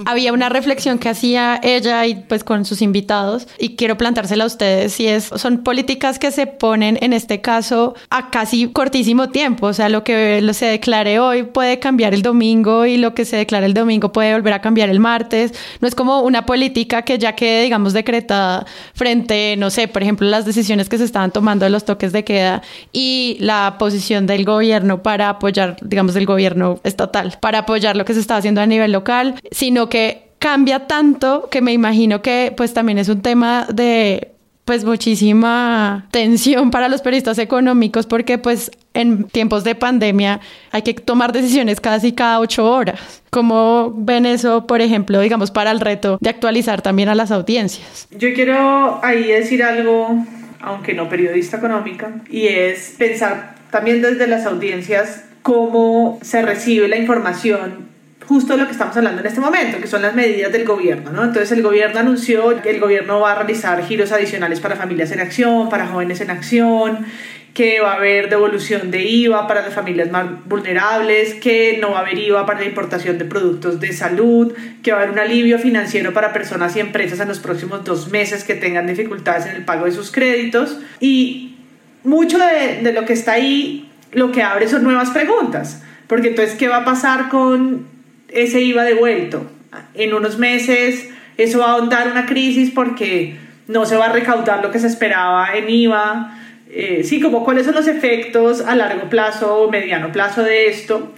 [0.07, 4.47] había una reflexión que hacía ella y pues con sus invitados y quiero plantársela a
[4.47, 9.67] ustedes y es, son políticas que se ponen en este caso a casi cortísimo tiempo,
[9.67, 13.37] o sea, lo que se declare hoy puede cambiar el domingo y lo que se
[13.37, 17.19] declare el domingo puede volver a cambiar el martes, no es como una política que
[17.19, 21.65] ya quede, digamos, decretada frente, no sé, por ejemplo, las decisiones que se estaban tomando
[21.65, 26.81] de los toques de queda y la posición del gobierno para apoyar, digamos, del gobierno
[26.85, 31.49] estatal, para apoyar lo que se está haciendo a nivel local sino que cambia tanto
[31.51, 34.31] que me imagino que pues también es un tema de
[34.65, 40.39] pues muchísima tensión para los periodistas económicos porque pues en tiempos de pandemia
[40.71, 43.01] hay que tomar decisiones casi cada ocho horas.
[43.31, 48.07] ¿Cómo ven eso, por ejemplo, digamos, para el reto de actualizar también a las audiencias?
[48.13, 50.25] Yo quiero ahí decir algo,
[50.61, 56.97] aunque no periodista económica, y es pensar también desde las audiencias cómo se recibe la
[56.97, 57.98] información
[58.29, 61.25] justo lo que estamos hablando en este momento, que son las medidas del gobierno, ¿no?
[61.25, 65.21] Entonces el gobierno anunció que el gobierno va a realizar giros adicionales para familias en
[65.21, 67.07] acción, para jóvenes en acción,
[67.55, 72.01] que va a haber devolución de IVA para las familias más vulnerables, que no va
[72.01, 75.21] a haber IVA para la importación de productos de salud, que va a haber un
[75.21, 79.57] alivio financiero para personas y empresas en los próximos dos meses que tengan dificultades en
[79.57, 80.79] el pago de sus créditos.
[81.01, 81.57] Y
[82.05, 86.57] mucho de, de lo que está ahí lo que abre son nuevas preguntas, porque entonces,
[86.57, 87.98] ¿qué va a pasar con
[88.33, 89.51] ese IVA devuelto.
[89.95, 93.37] En unos meses eso va a ahondar una crisis porque
[93.69, 96.35] no se va a recaudar lo que se esperaba en IVA.
[96.71, 101.15] Eh, sí, como cuáles son los efectos a largo plazo o mediano plazo de esto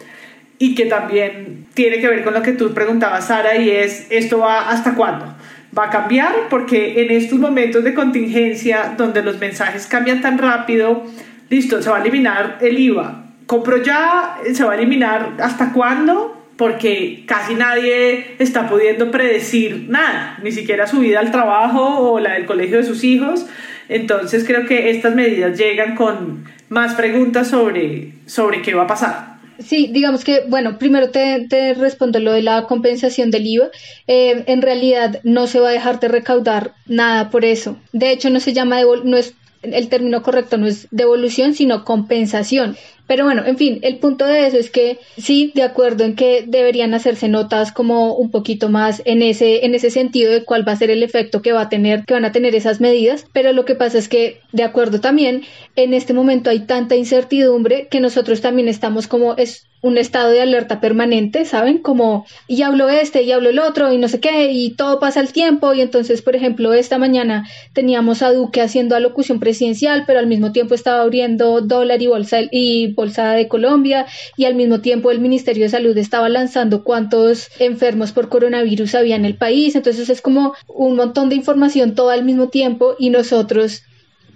[0.59, 4.41] y que también tiene que ver con lo que tú preguntabas, Sara, y es, ¿esto
[4.41, 5.35] va hasta cuándo?
[5.77, 6.35] ¿Va a cambiar?
[6.51, 11.05] Porque en estos momentos de contingencia donde los mensajes cambian tan rápido,
[11.49, 13.25] listo, se va a eliminar el IVA.
[13.47, 16.40] Compro ya, se va a eliminar hasta cuándo?
[16.61, 22.35] Porque casi nadie está pudiendo predecir nada, ni siquiera su vida al trabajo o la
[22.35, 23.47] del colegio de sus hijos.
[23.89, 29.31] Entonces creo que estas medidas llegan con más preguntas sobre, sobre qué va a pasar.
[29.59, 33.71] Sí, digamos que, bueno, primero te, te respondo lo de la compensación del IVA.
[34.07, 37.79] Eh, en realidad no se va a dejar de recaudar nada por eso.
[37.93, 42.77] De hecho, no se llama, no es, el término correcto no es devolución, sino compensación.
[43.07, 46.45] Pero bueno, en fin, el punto de eso es que sí, de acuerdo en que
[46.47, 50.73] deberían hacerse notas como un poquito más en ese, en ese sentido de cuál va
[50.73, 53.27] a ser el efecto que va a tener, que van a tener esas medidas.
[53.33, 55.43] Pero lo que pasa es que, de acuerdo también,
[55.75, 60.43] en este momento hay tanta incertidumbre que nosotros también estamos como es un estado de
[60.43, 61.79] alerta permanente, ¿saben?
[61.79, 65.21] Como, y hablo este, y hablo el otro, y no sé qué, y todo pasa
[65.21, 70.19] el tiempo, y entonces, por ejemplo, esta mañana teníamos a Duque haciendo alocución presidencial, pero
[70.19, 74.81] al mismo tiempo estaba abriendo dólar y bolsa, y bolsa de Colombia, y al mismo
[74.81, 79.75] tiempo el Ministerio de Salud estaba lanzando cuántos enfermos por coronavirus había en el país,
[79.75, 83.83] entonces es como un montón de información todo al mismo tiempo, y nosotros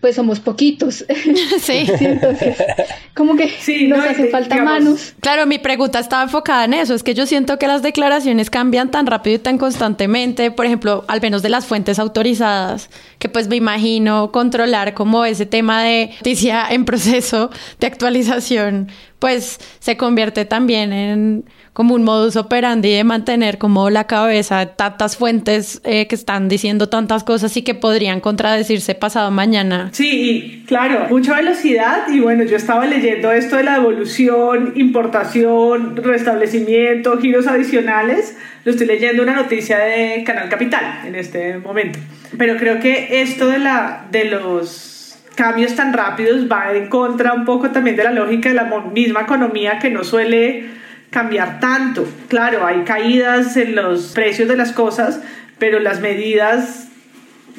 [0.05, 1.03] pues somos poquitos.
[1.61, 1.87] Sí.
[2.01, 2.57] entonces,
[3.15, 5.15] como que sí, nos hace falta manos.
[5.21, 6.95] Claro, mi pregunta estaba enfocada en eso.
[6.95, 10.51] Es que yo siento que las declaraciones cambian tan rápido y tan constantemente.
[10.51, 15.47] Por ejemplo, al menos de las fuentes autorizadas, que pues me imagino controlar como ese
[15.47, 22.37] tema de noticia en proceso de actualización, pues se convierte también en como un modus
[22.37, 27.57] operandi de mantener como la cabeza de tantas fuentes eh, que están diciendo tantas cosas
[27.57, 29.91] y que podrían contradecirse pasado mañana.
[29.93, 37.19] Sí, claro, mucha velocidad y bueno, yo estaba leyendo esto de la devolución, importación, restablecimiento,
[37.19, 41.99] giros adicionales, lo estoy leyendo una noticia de Canal Capital en este momento.
[42.39, 44.94] Pero creo que esto de, la, de los
[45.35, 49.23] cambios tan rápidos va en contra un poco también de la lógica de la misma
[49.23, 50.67] economía que no suele
[51.11, 52.07] cambiar tanto.
[52.29, 55.21] Claro, hay caídas en los precios de las cosas,
[55.59, 56.89] pero las medidas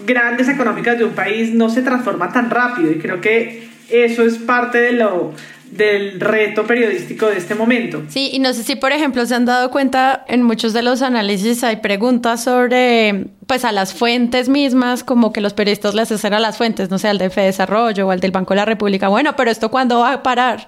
[0.05, 4.37] grandes económicas de un país no se transforma tan rápido y creo que eso es
[4.37, 5.33] parte de lo
[5.71, 8.03] del reto periodístico de este momento.
[8.07, 11.01] Sí, y no sé si por ejemplo se han dado cuenta en muchos de los
[11.01, 16.33] análisis hay preguntas sobre pues a las fuentes mismas, como que los periodistas les hacen
[16.33, 19.07] a las fuentes, no sé, al de Desarrollo o al del Banco de la República.
[19.07, 20.67] Bueno, pero esto cuándo va a parar?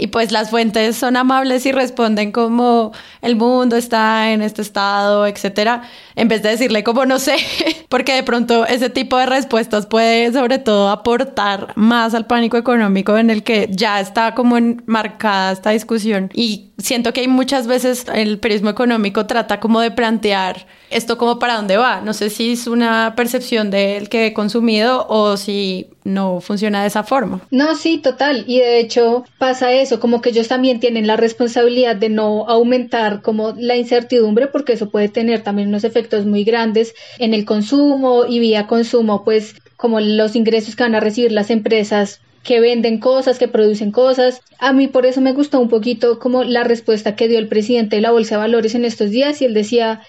[0.00, 5.26] Y pues las fuentes son amables y responden como el mundo está en este estado,
[5.26, 5.82] etcétera,
[6.16, 7.36] en vez de decirle como no sé,
[7.88, 13.18] porque de pronto ese tipo de respuestas puede sobre todo aportar más al pánico económico
[13.18, 18.06] en el que ya está como enmarcada esta discusión y siento que hay muchas veces
[18.14, 22.00] el periodismo económico trata como de plantear esto como para dónde va.
[22.00, 26.88] No sé si es una percepción del que he consumido o si no funciona de
[26.88, 27.40] esa forma.
[27.50, 28.44] No, sí, total.
[28.46, 33.22] Y de hecho pasa eso, como que ellos también tienen la responsabilidad de no aumentar
[33.22, 38.24] como la incertidumbre, porque eso puede tener también unos efectos muy grandes en el consumo
[38.28, 42.98] y vía consumo, pues como los ingresos que van a recibir las empresas que venden
[42.98, 44.40] cosas, que producen cosas.
[44.58, 47.96] A mí por eso me gustó un poquito como la respuesta que dio el presidente
[47.96, 50.00] de la Bolsa de Valores en estos días y él decía,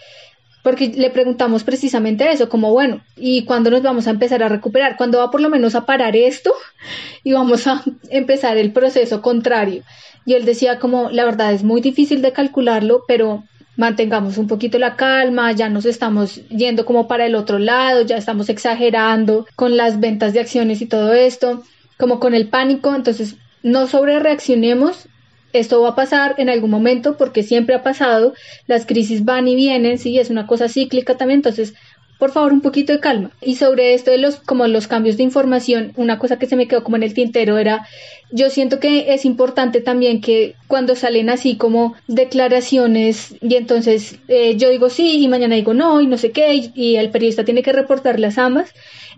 [0.63, 4.97] porque le preguntamos precisamente eso, como bueno, ¿y cuándo nos vamos a empezar a recuperar?
[4.97, 6.53] ¿Cuándo va por lo menos a parar esto?
[7.23, 9.83] Y vamos a empezar el proceso contrario.
[10.25, 13.43] Y él decía como, la verdad es muy difícil de calcularlo, pero
[13.77, 18.17] mantengamos un poquito la calma, ya nos estamos yendo como para el otro lado, ya
[18.17, 21.63] estamos exagerando con las ventas de acciones y todo esto,
[21.97, 25.07] como con el pánico, entonces no sobre reaccionemos
[25.53, 28.33] esto va a pasar en algún momento porque siempre ha pasado,
[28.67, 31.73] las crisis van y vienen, sí, es una cosa cíclica también, entonces
[32.21, 33.31] por favor un poquito de calma.
[33.41, 36.67] Y sobre esto de los como los cambios de información, una cosa que se me
[36.67, 37.87] quedó como en el tintero era
[38.31, 44.55] yo siento que es importante también que cuando salen así como declaraciones y entonces eh,
[44.57, 47.63] yo digo sí y mañana digo no y no sé qué y, el periodista tiene
[47.63, 48.73] que reportar las ambas,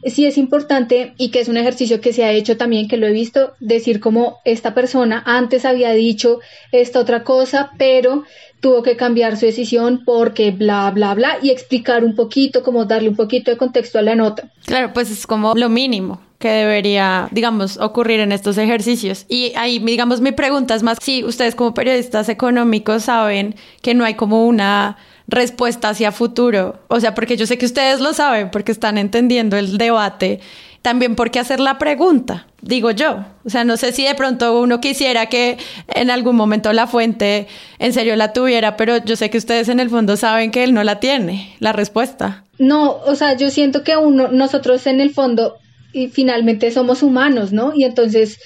[0.06, 3.08] sí es importante y que es un ejercicio que se ha hecho también, que lo
[3.08, 6.40] he visto, decir como esta persona antes había dicho
[6.72, 8.24] esta otra cosa, pero
[8.60, 13.10] tuvo que cambiar su decisión porque bla, bla, bla y explicar un poquito, como darle
[13.10, 14.50] un poquito de contexto a la nota.
[14.66, 19.26] Claro, pues es como lo mínimo que debería, digamos, ocurrir en estos ejercicios.
[19.30, 24.04] Y ahí, digamos, mi pregunta es más si ustedes como periodistas económicos saben que no
[24.04, 24.98] hay como una
[25.30, 26.82] respuesta hacia futuro.
[26.90, 30.42] O sea, porque yo sé que ustedes lo saben, porque están entendiendo el debate.
[30.82, 33.24] También porque hacer la pregunta, digo yo.
[33.46, 35.58] O sea, no sé si de pronto uno quisiera que
[35.96, 37.48] en algún momento la fuente
[37.80, 40.74] en serio la tuviera, pero yo sé que ustedes en el fondo saben que él
[40.74, 42.44] no la tiene, la respuesta.
[42.60, 45.56] No, o sea, yo siento que uno, nosotros en el fondo
[45.94, 47.72] y finalmente somos humanos, ¿no?
[47.76, 48.40] Y entonces,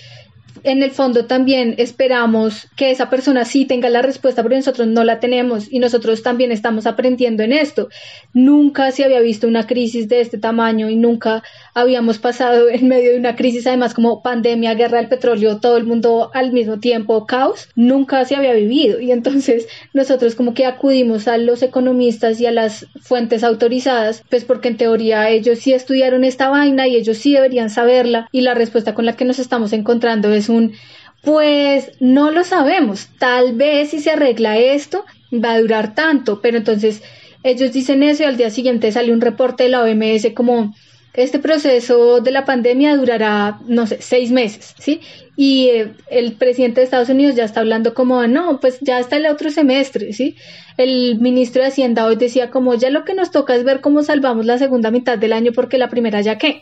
[0.63, 5.03] en el fondo también esperamos que esa persona sí tenga la respuesta, pero nosotros no
[5.03, 7.89] la tenemos y nosotros también estamos aprendiendo en esto.
[8.33, 11.43] Nunca se había visto una crisis de este tamaño y nunca
[11.77, 15.83] habíamos pasado en medio de una crisis, además como pandemia, guerra del petróleo, todo el
[15.83, 18.99] mundo al mismo tiempo, caos, nunca se había vivido.
[18.99, 24.43] Y entonces nosotros como que acudimos a los economistas y a las fuentes autorizadas, pues
[24.43, 28.55] porque en teoría ellos sí estudiaron esta vaina y ellos sí deberían saberla y la
[28.55, 30.73] respuesta con la que nos estamos encontrando es un
[31.21, 36.57] pues no lo sabemos, tal vez si se arregla esto va a durar tanto, pero
[36.57, 37.03] entonces
[37.43, 40.73] ellos dicen eso y al día siguiente sale un reporte de la OMS como
[41.17, 45.01] este proceso de la pandemia durará, no sé, seis meses, ¿sí?
[45.35, 49.17] Y eh, el presidente de Estados Unidos ya está hablando como, no, pues ya está
[49.17, 50.35] el otro semestre, ¿sí?
[50.77, 54.03] El ministro de Hacienda hoy decía como, ya lo que nos toca es ver cómo
[54.03, 56.61] salvamos la segunda mitad del año porque la primera ya qué.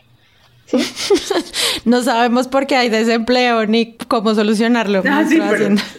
[0.66, 0.76] ¿Sí?
[1.84, 5.02] no sabemos por qué hay desempleo ni cómo solucionarlo.
[5.08, 5.40] Ah, sí,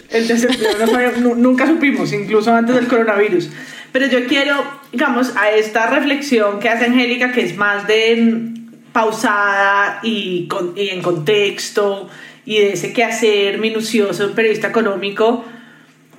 [0.10, 3.50] el desempleo nunca supimos, incluso antes del coronavirus.
[3.92, 4.56] Pero yo quiero,
[4.92, 8.52] digamos, a esta reflexión que hace Angélica, que es más de
[8.92, 12.10] pausada y, y en contexto
[12.46, 15.46] y de ese quehacer minucioso, periodista económico,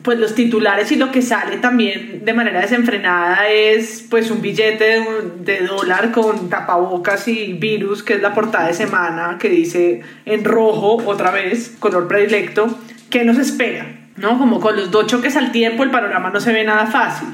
[0.08, 4.82] pues los titulares y lo que sale también de manera desenfrenada es pues un billete
[4.82, 5.04] de,
[5.40, 10.46] de, dólar con tapabocas y virus, que es la portada de semana, que dice en
[10.46, 12.78] rojo, otra vez, color predilecto,
[13.10, 13.84] ¿qué nos espera?
[14.16, 14.38] ¿No?
[14.38, 17.28] Como con los dos choques al tiempo el panorama no se ve nada fácil.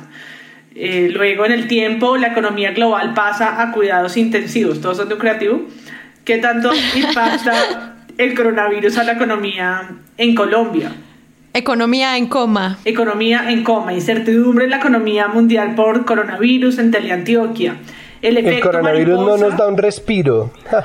[0.74, 5.14] Eh, luego en el tiempo la economía global pasa a cuidados intensivos, todos son de
[5.14, 5.62] un creativo.
[6.24, 10.90] ¿Qué tanto impacta el coronavirus a la economía en Colombia?
[11.56, 12.78] Economía en coma.
[12.84, 13.94] Economía en coma.
[13.94, 17.76] Incertidumbre en la economía mundial por coronavirus en Teleantioquia.
[18.20, 20.52] El, el coronavirus no nos da un respiro.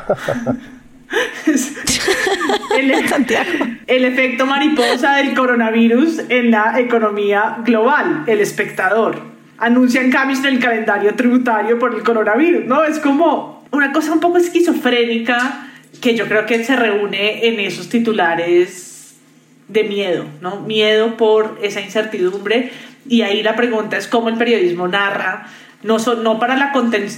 [2.78, 2.92] el,
[3.88, 9.20] el, efecto mariposa del coronavirus en la economía global, el espectador
[9.58, 12.84] anuncian cambios en el calendario tributario por el coronavirus, ¿no?
[12.84, 15.68] Es como una cosa un poco esquizofrénica
[16.00, 18.99] que yo creo que se reúne en esos titulares
[19.70, 20.62] de miedo, ¿no?
[20.62, 22.72] Miedo por esa incertidumbre
[23.08, 25.48] y ahí la pregunta es cómo el periodismo narra
[25.82, 26.74] no, no, para la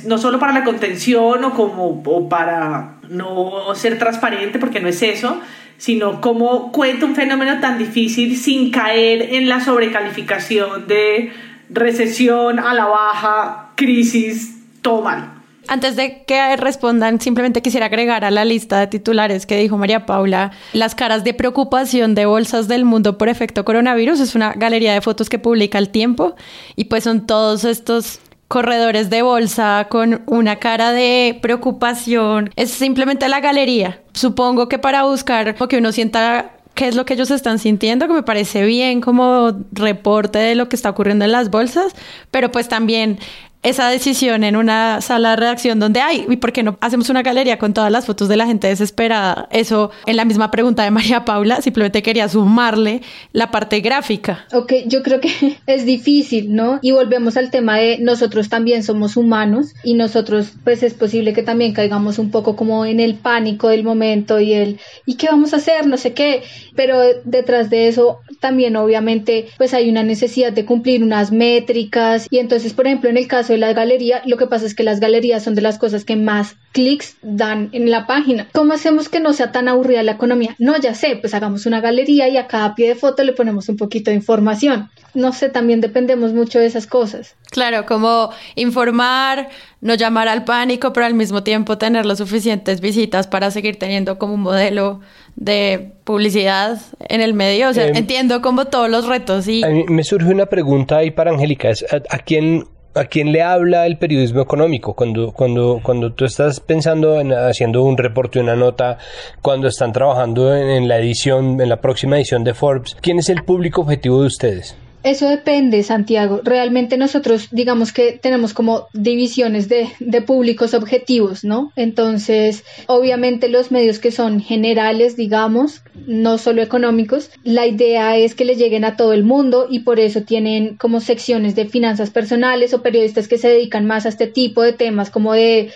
[0.05, 5.01] no solo para la contención o, como, o para no ser transparente, porque no es
[5.01, 5.41] eso,
[5.77, 11.31] sino cómo cuenta un fenómeno tan difícil sin caer en la sobrecalificación de
[11.69, 15.30] recesión a la baja, crisis, todo mal.
[15.67, 20.05] Antes de que respondan, simplemente quisiera agregar a la lista de titulares que dijo María
[20.05, 24.19] Paula, las caras de preocupación de bolsas del mundo por efecto coronavirus.
[24.19, 26.35] Es una galería de fotos que publica el tiempo
[26.75, 32.49] y pues son todos estos corredores de bolsa con una cara de preocupación.
[32.57, 34.01] Es simplemente la galería.
[34.13, 38.13] Supongo que para buscar o uno sienta qué es lo que ellos están sintiendo, que
[38.13, 41.93] me parece bien como reporte de lo que está ocurriendo en las bolsas,
[42.29, 43.19] pero pues también
[43.63, 47.21] esa decisión en una sala de redacción donde hay, ¿y por qué no hacemos una
[47.21, 49.47] galería con todas las fotos de la gente desesperada?
[49.51, 53.01] Eso en la misma pregunta de María Paula, simplemente quería sumarle
[53.33, 54.45] la parte gráfica.
[54.53, 56.79] Ok, yo creo que es difícil, ¿no?
[56.81, 61.43] Y volvemos al tema de nosotros también somos humanos y nosotros pues es posible que
[61.43, 65.53] también caigamos un poco como en el pánico del momento y el ¿y qué vamos
[65.53, 65.85] a hacer?
[65.87, 66.43] No sé qué,
[66.75, 72.39] pero detrás de eso también obviamente pues hay una necesidad de cumplir unas métricas y
[72.39, 74.99] entonces por ejemplo en el caso de la galería, lo que pasa es que las
[74.99, 78.47] galerías son de las cosas que más clics dan en la página.
[78.53, 80.55] ¿Cómo hacemos que no sea tan aburrida la economía?
[80.57, 83.69] No, ya sé, pues hagamos una galería y a cada pie de foto le ponemos
[83.69, 84.89] un poquito de información.
[85.13, 87.35] No sé, también dependemos mucho de esas cosas.
[87.51, 89.49] Claro, como informar,
[89.81, 94.17] no llamar al pánico, pero al mismo tiempo tener las suficientes visitas para seguir teniendo
[94.17, 95.01] como un modelo
[95.35, 97.67] de publicidad en el medio.
[97.67, 99.65] O sea, em, entiendo como todos los retos y...
[99.65, 101.71] A mí me surge una pregunta ahí para Angélica.
[102.09, 104.93] ¿A, quién ¿A quién le habla el periodismo económico?
[104.93, 108.97] Cuando, cuando, cuando tú estás pensando en haciendo un reporte, una nota,
[109.41, 113.43] cuando están trabajando en la edición, en la próxima edición de Forbes, ¿quién es el
[113.43, 114.77] público objetivo de ustedes?
[115.03, 116.41] Eso depende, Santiago.
[116.43, 121.71] Realmente nosotros, digamos que tenemos como divisiones de, de, públicos objetivos, ¿no?
[121.75, 128.45] Entonces, obviamente los medios que son generales, digamos, no solo económicos, la idea es que
[128.45, 132.73] le lleguen a todo el mundo y por eso tienen como secciones de finanzas personales
[132.75, 135.71] o periodistas que se dedican más a este tipo de temas, como de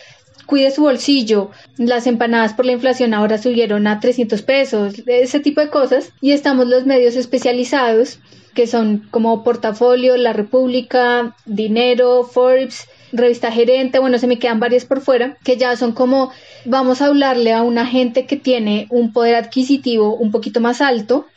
[0.45, 5.61] cuide su bolsillo, las empanadas por la inflación ahora subieron a 300 pesos, ese tipo
[5.61, 6.11] de cosas.
[6.21, 8.19] Y estamos los medios especializados
[8.55, 14.85] que son como Portafolio, La República, Dinero, Forbes, Revista Gerente, bueno, se me quedan varias
[14.85, 16.31] por fuera, que ya son como,
[16.65, 21.27] vamos a hablarle a una gente que tiene un poder adquisitivo un poquito más alto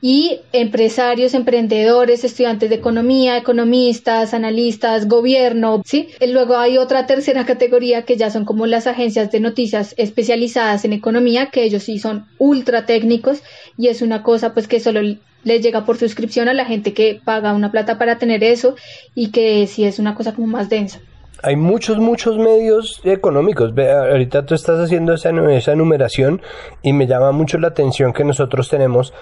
[0.00, 6.08] y empresarios, emprendedores, estudiantes de economía, economistas, analistas, gobierno, ¿sí?
[6.24, 10.92] Luego hay otra tercera categoría que ya son como las agencias de noticias especializadas en
[10.92, 13.42] economía, que ellos sí son ultra técnicos
[13.76, 15.00] y es una cosa pues que solo
[15.44, 18.76] les llega por suscripción a la gente que paga una plata para tener eso
[19.14, 21.00] y que si es una cosa como más densa.
[21.42, 23.72] Hay muchos, muchos medios económicos.
[23.78, 26.42] ahorita tú estás haciendo esa, esa enumeración
[26.82, 29.14] y me llama mucho la atención que nosotros tenemos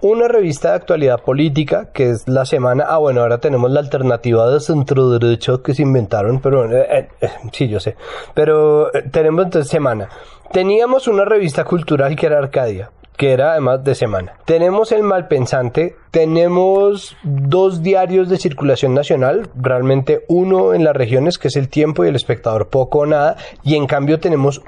[0.00, 2.84] una revista de actualidad política que es La Semana.
[2.88, 7.08] Ah, bueno, ahora tenemos la alternativa de centro derecho que se inventaron, pero eh, eh,
[7.20, 7.96] eh, sí, yo sé.
[8.34, 10.08] Pero tenemos entonces Semana.
[10.52, 14.32] Teníamos una revista cultural que era Arcadia que era además de semana.
[14.46, 21.48] Tenemos el Malpensante, tenemos dos diarios de circulación nacional, realmente uno en las regiones que
[21.48, 24.62] es El Tiempo y El Espectador, poco o nada, y en cambio tenemos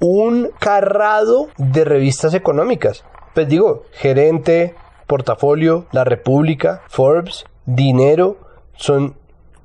[0.00, 3.04] un carrado de revistas económicas.
[3.34, 4.74] Pues digo, gerente,
[5.06, 8.38] portafolio, La República, Forbes, Dinero,
[8.72, 9.16] son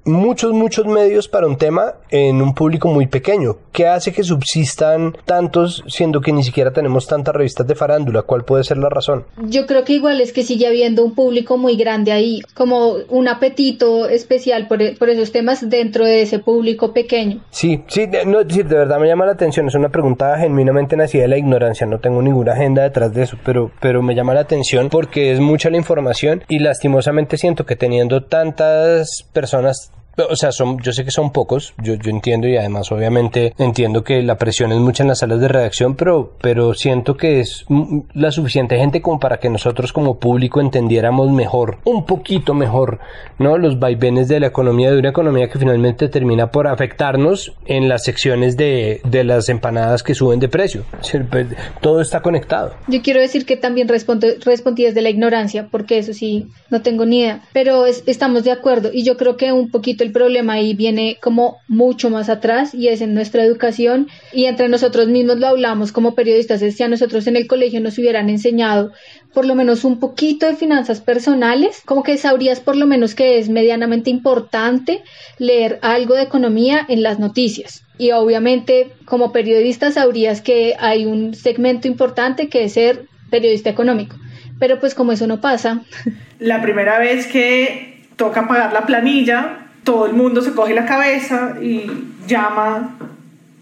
[0.06, 3.58] muchos, muchos medios para un tema en un público muy pequeño.
[3.72, 8.24] ¿Qué hace que subsistan tantos siendo que ni siquiera tenemos tantas revistas de farándula?
[8.24, 9.26] ¿Cuál puede ser la razón?
[9.38, 13.28] Yo creo que igual es que sigue habiendo un público muy grande ahí, como un
[13.28, 17.42] apetito especial por, por esos temas dentro de ese público pequeño.
[17.50, 19.68] Sí, sí, no, de verdad me llama la atención.
[19.68, 21.88] Es una pregunta genuinamente nacida de la ignorancia.
[21.88, 25.40] No tengo ninguna agenda detrás de eso, pero, pero me llama la atención porque es
[25.40, 31.04] mucha la información y lastimosamente siento que teniendo tantas personas o sea, son, yo sé
[31.04, 35.04] que son pocos, yo, yo entiendo y además obviamente entiendo que la presión es mucha
[35.04, 37.66] en las salas de redacción, pero, pero siento que es
[38.14, 43.00] la suficiente gente como para que nosotros como público entendiéramos mejor, un poquito mejor,
[43.40, 43.58] ¿no?
[43.58, 48.04] Los vaivenes de la economía, de una economía que finalmente termina por afectarnos en las
[48.04, 50.84] secciones de, de las empanadas que suben de precio.
[51.30, 51.48] Pues,
[51.82, 52.76] todo está conectado.
[52.88, 57.22] Yo quiero decir que también respondí desde la ignorancia, porque eso sí, no tengo ni
[57.22, 61.18] idea, pero estamos de acuerdo y yo creo que un poquito el problema ahí viene
[61.22, 65.92] como mucho más atrás y es en nuestra educación y entre nosotros mismos lo hablamos
[65.92, 68.92] como periodistas, es si a nosotros en el colegio nos hubieran enseñado
[69.34, 73.40] por lo menos un poquito de finanzas personales, como que sabrías por lo menos que
[73.40, 75.04] es medianamente importante
[75.40, 77.84] leer algo de economía en las noticias.
[77.98, 84.18] Y obviamente como periodista sabrías que hay un segmento importante que es ser periodista económico.
[84.60, 85.82] Pero pues como eso no pasa.
[86.40, 91.56] La primera vez que toca pagar la planilla, todo el mundo se coge la cabeza
[91.62, 91.90] y
[92.28, 92.96] llama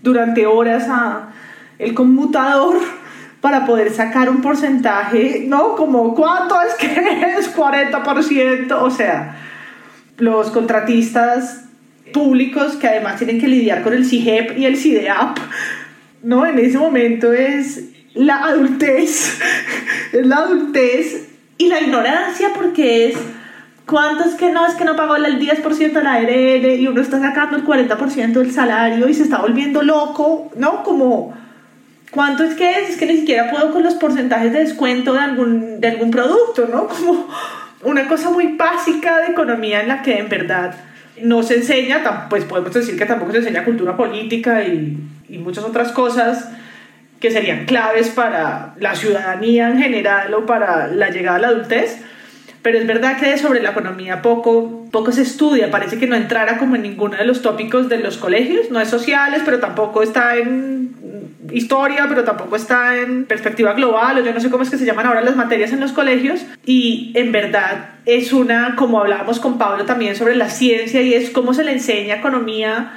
[0.04, 1.30] durante horas a
[1.80, 2.78] el conmutador
[3.42, 5.76] para poder sacar un porcentaje, ¿no?
[5.76, 9.36] Como cuánto es que es 40%, o sea,
[10.18, 11.66] los contratistas
[12.14, 15.38] públicos que además tienen que lidiar con el CIGEP y el CIDEAP,
[16.24, 16.46] ¿no?
[16.46, 19.40] En ese momento es la adultez,
[20.14, 23.18] es la adultez y la ignorancia porque es
[23.86, 27.02] cuánto es que no, es que no pagó el 10% de la ARL y uno
[27.02, 30.84] está sacando el 40% del salario y se está volviendo loco, ¿no?
[30.84, 31.34] Como
[32.12, 32.90] ¿Cuánto es que es?
[32.90, 36.68] Es que ni siquiera puedo con los porcentajes de descuento de algún, de algún producto,
[36.68, 36.88] ¿no?
[36.88, 37.28] Como
[37.84, 40.76] una cosa muy básica de economía en la que en verdad
[41.22, 44.98] no se enseña, pues podemos decir que tampoco se enseña cultura política y,
[45.30, 46.50] y muchas otras cosas
[47.22, 52.02] que serían claves para la ciudadanía en general o para la llegada a la adultez.
[52.62, 56.58] Pero es verdad que sobre la economía poco, poco se estudia, parece que no entrara
[56.58, 60.38] como en ninguno de los tópicos de los colegios, no es sociales, pero tampoco está
[60.38, 60.92] en
[61.52, 64.86] historia, pero tampoco está en perspectiva global, o yo no sé cómo es que se
[64.86, 69.58] llaman ahora las materias en los colegios, y en verdad es una, como hablábamos con
[69.58, 72.94] Pablo también sobre la ciencia, y es cómo se le enseña economía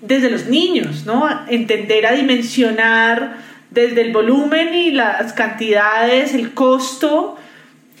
[0.00, 1.28] desde los niños, ¿no?
[1.48, 3.36] Entender a dimensionar
[3.70, 7.38] desde el volumen y las cantidades, el costo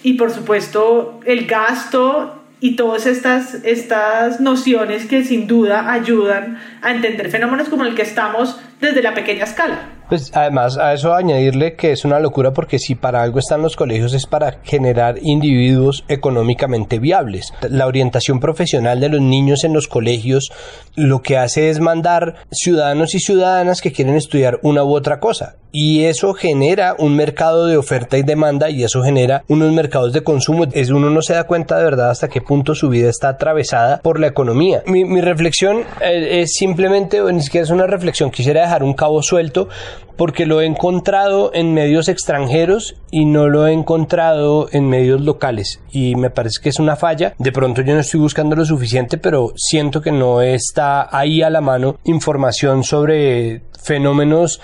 [0.02, 6.92] y por supuesto el gasto y todas estas, estas nociones que sin duda ayudan a
[6.92, 9.90] entender fenómenos como el que estamos desde la pequeña escala.
[10.08, 13.74] Pues además a eso añadirle que es una locura porque si para algo están los
[13.74, 17.52] colegios es para generar individuos económicamente viables.
[17.68, 20.52] La orientación profesional de los niños en los colegios
[20.94, 25.56] lo que hace es mandar ciudadanos y ciudadanas que quieren estudiar una u otra cosa
[25.72, 30.22] y eso genera un mercado de oferta y demanda y eso genera unos mercados de
[30.22, 30.66] consumo.
[30.72, 34.00] Es uno no se da cuenta de verdad hasta qué punto su vida está atravesada
[34.02, 34.82] por la economía.
[34.86, 39.68] Mi, reflexión eh, es simplemente, ni siquiera es una reflexión, quisiera dejar un cabo suelto
[40.16, 45.80] porque lo he encontrado en medios extranjeros y no lo he encontrado en medios locales
[45.90, 47.34] y me parece que es una falla.
[47.38, 51.48] De pronto yo no estoy buscando lo suficiente, pero siento que no está ahí a
[51.48, 54.60] la mano información sobre fenómenos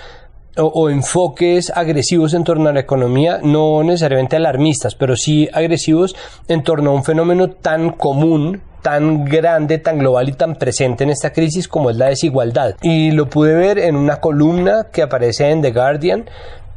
[0.57, 6.15] o, enfoques agresivos en torno a la economía, no necesariamente alarmistas, pero sí agresivos
[6.47, 11.09] en torno a un fenómeno tan común tan grande, tan global y tan presente en
[11.09, 12.75] esta crisis como es la desigualdad.
[12.81, 16.29] Y lo pude ver en una columna que aparece en The Guardian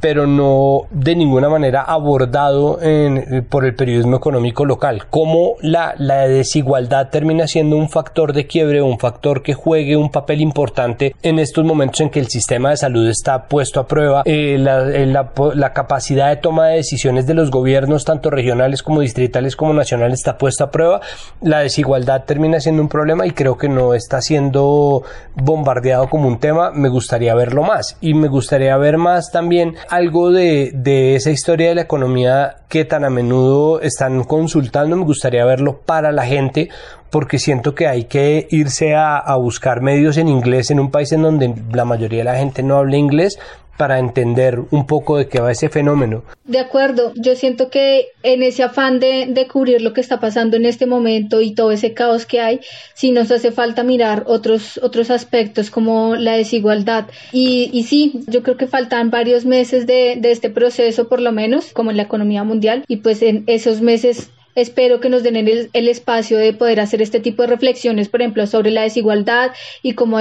[0.03, 5.05] pero no de ninguna manera abordado en, por el periodismo económico local.
[5.09, 10.11] Cómo la, la, desigualdad termina siendo un factor de quiebre, un factor que juegue un
[10.11, 14.23] papel importante en estos momentos en que el sistema de salud está puesto a prueba,
[14.25, 18.83] eh, la, eh, la, la, capacidad de toma de decisiones de los gobiernos, tanto regionales
[18.83, 21.01] como distritales como nacionales, está puesta a prueba.
[21.41, 25.05] La desigualdad termina siendo un problema y creo que no está siendo
[25.37, 26.73] bombardeado como un tema.
[26.73, 31.69] Me gustaría verlo más y me gustaría ver más también algo de, de, esa historia
[31.69, 34.97] de la economía que tan a menudo están consultando.
[34.97, 36.71] Me gustaría verlo para la gente
[37.11, 41.13] porque siento que hay que irse a, a buscar medios en inglés en un país
[41.13, 43.39] en donde la mayoría de la gente no habla inglés
[43.77, 46.23] para entender un poco de qué va ese fenómeno.
[46.45, 50.57] De acuerdo, yo siento que en ese afán de, de, cubrir lo que está pasando
[50.57, 52.61] en este momento y todo ese caos que hay,
[52.95, 57.07] sí nos hace falta mirar otros, otros aspectos como la desigualdad.
[57.33, 61.91] Y, sí, yo creo que faltan varios meses de, este proceso, por lo menos, como
[61.91, 66.37] en la economía mundial, y pues en esos meses Espero que nos den el, espacio
[66.37, 69.53] de poder hacer este tipo de reflexiones, por ejemplo, sobre la desigualdad
[69.83, 70.19] y cómo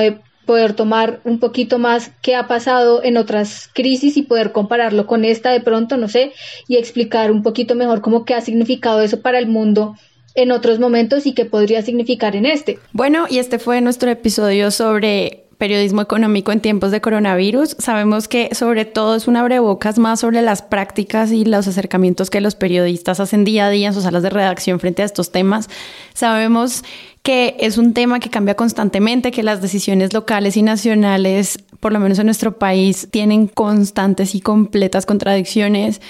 [0.52, 5.24] poder tomar un poquito más qué ha pasado en otras crisis y poder compararlo con
[5.24, 6.34] esta de pronto, no sé,
[6.68, 9.96] y explicar un poquito mejor cómo qué ha significado eso para el mundo
[10.36, 12.80] en otros momentos y qué podría significar en este.
[12.92, 17.76] Bueno, y este fue nuestro episodio sobre periodismo económico en tiempos de coronavirus.
[17.78, 22.42] Sabemos que sobre todo es un abrebocas más sobre las prácticas y los acercamientos que
[22.42, 25.70] los periodistas hacen día a día en sus salas de redacción frente a estos temas.
[26.16, 26.84] Sabemos
[27.22, 32.00] que es un tema que cambia constantemente, que las decisiones locales y nacionales, por lo
[32.00, 36.02] menos en nuestro país, tienen constantes y completas contradicciones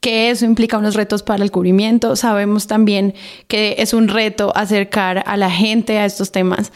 [0.00, 2.14] que eso implica unos retos para el cubrimiento.
[2.14, 3.14] Sabemos también
[3.48, 6.70] que es un reto acercar a la gente a estos temas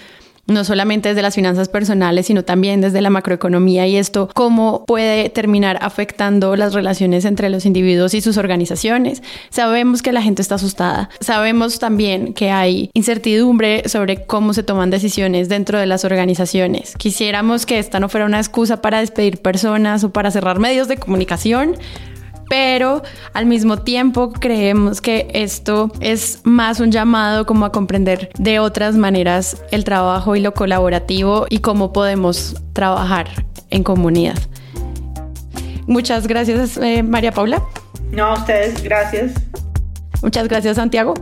[0.47, 5.29] no solamente desde las finanzas personales, sino también desde la macroeconomía y esto cómo puede
[5.31, 9.23] terminar afectando las relaciones entre los individuos y sus organizaciones.
[9.51, 11.11] Sabemos que la gente está asustada.
[11.21, 16.95] Sabemos también que hay incertidumbre sobre cómo se toman decisiones dentro de las organizaciones.
[16.97, 20.97] Quisiéramos que esta no fuera una excusa para despedir personas o para cerrar medios de
[20.97, 21.77] comunicación,
[22.49, 28.59] pero al mismo tiempo creemos que esto es más un llamado como a comprender de
[28.59, 33.29] otras maneras el trabajo y lo colaborativo y cómo podemos trabajar
[33.71, 34.39] en comunidad.
[35.87, 37.63] Muchas gracias, eh, María Paula.
[38.11, 39.33] No, a ustedes, gracias.
[40.23, 41.15] Muchas gracias, Santiago.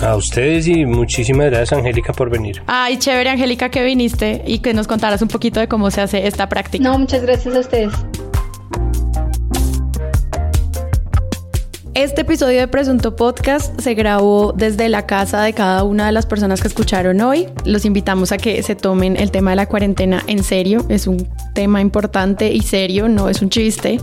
[0.00, 2.62] A ustedes y muchísimas gracias, Angélica, por venir.
[2.66, 6.26] Ay, chévere, Angélica, que viniste y que nos contaras un poquito de cómo se hace
[6.26, 6.82] esta práctica.
[6.84, 7.92] No, muchas gracias a ustedes.
[11.94, 16.24] Este episodio de Presunto Podcast se grabó desde la casa de cada una de las
[16.24, 17.48] personas que escucharon hoy.
[17.66, 20.86] Los invitamos a que se tomen el tema de la cuarentena en serio.
[20.88, 24.00] Es un tema importante y serio, no es un chiste.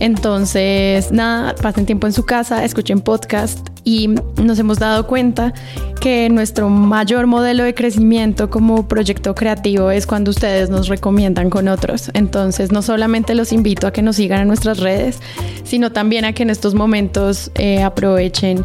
[0.00, 4.08] Entonces, nada, pasen tiempo en su casa, escuchen podcast y
[4.42, 5.52] nos hemos dado cuenta
[6.00, 11.68] que nuestro mayor modelo de crecimiento como proyecto creativo es cuando ustedes nos recomiendan con
[11.68, 12.10] otros.
[12.14, 15.20] Entonces, no solamente los invito a que nos sigan en nuestras redes,
[15.64, 18.64] sino también a que en estos momentos eh, aprovechen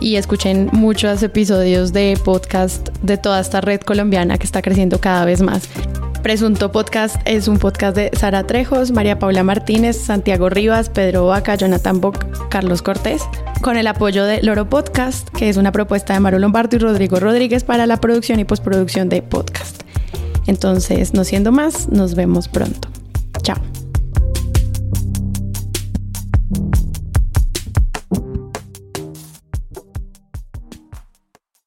[0.00, 5.24] y escuchen muchos episodios de podcast de toda esta red colombiana que está creciendo cada
[5.24, 5.68] vez más.
[6.22, 11.54] Presunto Podcast es un podcast de Sara Trejos, María Paula Martínez, Santiago Rivas, Pedro Vaca,
[11.54, 13.22] Jonathan Bock, Carlos Cortés,
[13.62, 17.20] con el apoyo de Loro Podcast, que es una propuesta de Maru Lombardo y Rodrigo
[17.20, 19.82] Rodríguez para la producción y postproducción de podcast.
[20.46, 22.88] Entonces, no siendo más, nos vemos pronto.